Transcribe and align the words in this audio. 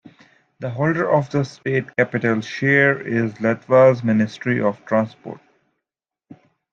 The 0.57 0.71
holder 0.71 1.07
of 1.11 1.29
the 1.29 1.43
state 1.45 1.95
capital 1.95 2.41
share 2.41 2.99
is 3.05 3.33
Latvia's 3.33 4.03
Ministry 4.03 4.59
of 4.59 4.83
Transport. 4.83 5.39